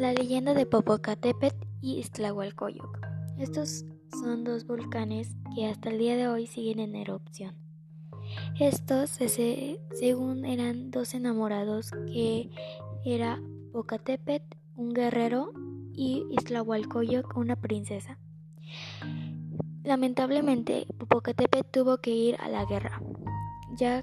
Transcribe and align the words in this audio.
La 0.00 0.14
leyenda 0.14 0.54
de 0.54 0.64
Popocatépetl 0.64 1.66
y 1.82 1.98
Iztlahualcoyoc. 1.98 3.06
Estos 3.36 3.84
son 4.10 4.44
dos 4.44 4.66
volcanes 4.66 5.36
que 5.54 5.66
hasta 5.66 5.90
el 5.90 5.98
día 5.98 6.16
de 6.16 6.26
hoy 6.26 6.46
siguen 6.46 6.80
en 6.80 6.96
erupción. 6.96 7.54
Estos, 8.58 9.10
según 9.10 10.46
eran 10.46 10.90
dos 10.90 11.12
enamorados 11.12 11.90
que 12.06 12.48
era 13.04 13.42
Popocatépetl, 13.72 14.56
un 14.74 14.94
guerrero, 14.94 15.52
y 15.92 16.24
Iztlahualcoyoc, 16.30 17.36
una 17.36 17.56
princesa. 17.56 18.16
Lamentablemente, 19.84 20.86
Popocatépetl 20.96 21.68
tuvo 21.70 21.98
que 21.98 22.12
ir 22.12 22.36
a 22.40 22.48
la 22.48 22.64
guerra, 22.64 23.02
ya 23.76 24.02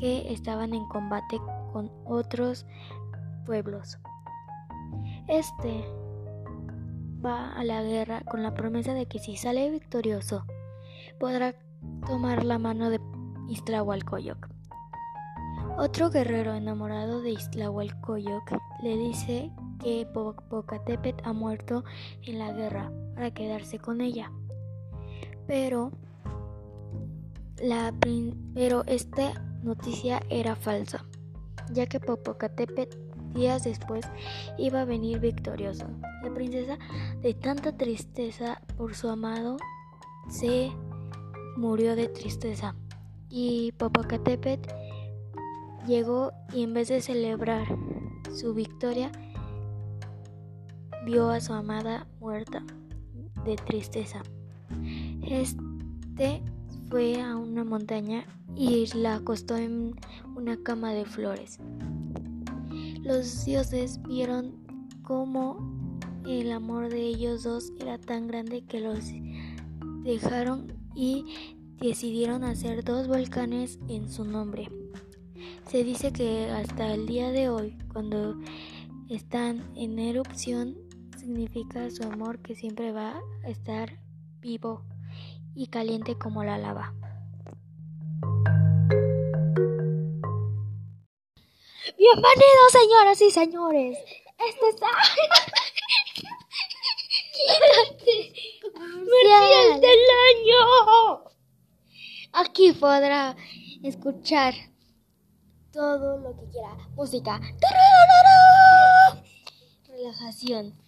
que 0.00 0.32
estaban 0.32 0.74
en 0.74 0.84
combate 0.88 1.40
con 1.72 1.92
otros 2.06 2.66
pueblos. 3.46 4.00
Este 5.28 5.84
va 7.24 7.52
a 7.52 7.64
la 7.64 7.82
guerra 7.82 8.22
con 8.22 8.42
la 8.42 8.54
promesa 8.54 8.92
de 8.94 9.06
que 9.06 9.18
si 9.18 9.36
sale 9.36 9.70
victorioso 9.70 10.44
podrá 11.20 11.54
tomar 12.06 12.44
la 12.44 12.58
mano 12.58 12.90
de 12.90 13.00
Iztlahualcoyoc. 13.48 14.48
Otro 15.78 16.10
guerrero 16.10 16.54
enamorado 16.54 17.22
de 17.22 17.30
Iztlahualcoyoc 17.30 18.52
le 18.82 18.96
dice 18.96 19.52
que 19.78 20.06
Popocatépetl 20.12 21.22
ha 21.24 21.32
muerto 21.32 21.84
en 22.22 22.38
la 22.38 22.52
guerra 22.52 22.92
para 23.14 23.32
quedarse 23.32 23.78
con 23.78 24.00
ella. 24.00 24.30
Pero 25.46 25.92
la 27.62 27.94
pero 28.54 28.84
esta 28.86 29.32
noticia 29.62 30.20
era 30.28 30.56
falsa, 30.56 31.04
ya 31.70 31.86
que 31.86 32.00
Popocatépetl 32.00 33.11
Días 33.34 33.64
después 33.64 34.06
iba 34.58 34.82
a 34.82 34.84
venir 34.84 35.20
victorioso. 35.20 35.86
La 36.22 36.32
princesa, 36.32 36.78
de 37.20 37.34
tanta 37.34 37.76
tristeza 37.76 38.60
por 38.76 38.94
su 38.94 39.08
amado, 39.08 39.56
se 40.28 40.70
murió 41.56 41.96
de 41.96 42.08
tristeza. 42.08 42.74
Y 43.28 43.72
Popocatépetl 43.72 44.68
llegó 45.86 46.32
y 46.52 46.62
en 46.62 46.74
vez 46.74 46.88
de 46.88 47.00
celebrar 47.00 47.66
su 48.34 48.54
victoria, 48.54 49.10
vio 51.04 51.30
a 51.30 51.40
su 51.40 51.52
amada 51.52 52.06
muerta 52.20 52.62
de 53.44 53.56
tristeza. 53.56 54.22
Este 55.22 56.42
fue 56.90 57.20
a 57.20 57.36
una 57.36 57.64
montaña 57.64 58.24
y 58.54 58.86
la 58.94 59.16
acostó 59.16 59.56
en 59.56 59.96
una 60.36 60.56
cama 60.62 60.92
de 60.92 61.04
flores. 61.04 61.58
Los 63.02 63.44
dioses 63.44 64.00
vieron 64.02 64.64
cómo 65.02 65.98
el 66.24 66.52
amor 66.52 66.88
de 66.88 67.00
ellos 67.00 67.42
dos 67.42 67.72
era 67.80 67.98
tan 67.98 68.28
grande 68.28 68.62
que 68.64 68.78
los 68.78 69.00
dejaron 70.04 70.72
y 70.94 71.24
decidieron 71.80 72.44
hacer 72.44 72.84
dos 72.84 73.08
volcanes 73.08 73.80
en 73.88 74.08
su 74.08 74.24
nombre. 74.24 74.68
Se 75.66 75.82
dice 75.82 76.12
que 76.12 76.48
hasta 76.50 76.94
el 76.94 77.06
día 77.06 77.32
de 77.32 77.48
hoy, 77.48 77.76
cuando 77.92 78.36
están 79.08 79.64
en 79.74 79.98
erupción, 79.98 80.76
significa 81.18 81.90
su 81.90 82.04
amor 82.04 82.38
que 82.38 82.54
siempre 82.54 82.92
va 82.92 83.20
a 83.44 83.48
estar 83.48 83.98
vivo 84.40 84.84
y 85.56 85.66
caliente 85.66 86.16
como 86.16 86.44
la 86.44 86.56
lava. 86.56 86.94
Bienvenidos, 92.14 92.72
señoras 92.72 93.22
y 93.22 93.30
señores. 93.30 93.98
Este 94.46 94.68
es. 94.68 94.76
¡Quédate! 97.32 98.34
del 99.80 100.00
año! 100.28 101.24
Aquí 102.34 102.72
podrá 102.72 103.34
escuchar 103.82 104.52
todo 105.72 106.18
lo 106.18 106.36
que 106.36 106.50
quiera. 106.50 106.76
Música. 106.96 107.40
Relajación. 109.88 110.78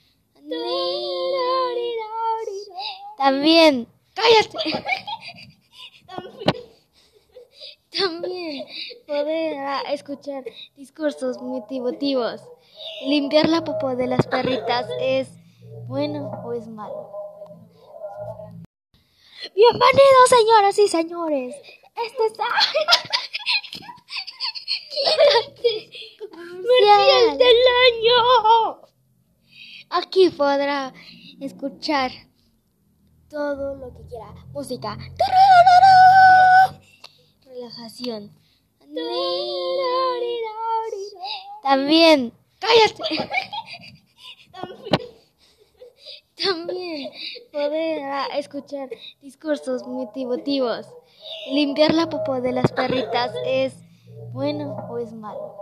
También. 3.17 3.89
¡Cállate! 4.13 4.85
También 7.97 8.44
podrá 9.15 9.81
escuchar 9.93 10.43
discursos 10.77 11.41
motivativos. 11.41 12.41
Limpiar 13.07 13.49
la 13.49 13.63
popó 13.63 13.95
de 13.95 14.09
las 14.09 14.27
perritas 14.27 14.87
es 15.01 15.29
bueno 15.87 16.31
o 16.45 16.53
es 16.53 16.67
malo. 16.67 17.13
Bienvenidos, 19.55 20.29
señoras 20.29 20.79
y 20.81 20.89
señores. 20.89 21.55
Este 22.05 22.27
es. 22.27 22.33
¡Quédate! 24.95 25.91
del 27.39 27.59
año! 27.87 28.81
Aquí 29.91 30.31
podrá 30.31 30.93
escuchar 31.41 32.11
todo 33.29 33.77
lo 33.77 33.95
que 33.95 34.07
quiera. 34.09 34.35
Música 34.53 34.99
relajación. 37.55 38.44
También, 41.63 42.33
cállate. 42.59 43.31
También 46.45 47.11
podrá 47.53 48.27
escuchar 48.37 48.91
discursos 49.23 49.87
motivativos. 49.87 50.87
Limpiar 51.51 51.95
la 51.95 52.09
popó 52.09 52.41
de 52.41 52.53
las 52.53 52.71
perritas 52.73 53.33
es 53.47 53.75
bueno 54.33 54.77
o 54.91 54.99
es 54.99 55.13
malo. 55.13 55.57